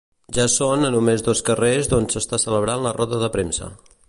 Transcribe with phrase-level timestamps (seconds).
[0.35, 3.75] Ja són a només dos carrers d'on s'està celebrant la roda de premsa.